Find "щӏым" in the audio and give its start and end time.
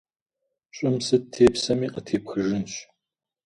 0.75-0.97